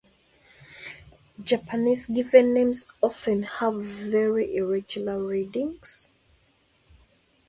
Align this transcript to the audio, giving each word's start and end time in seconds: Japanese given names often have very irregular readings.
Japanese 1.43 2.07
given 2.07 2.55
names 2.55 2.87
often 3.03 3.43
have 3.43 3.79
very 3.79 4.55
irregular 4.55 5.23
readings. 5.23 6.09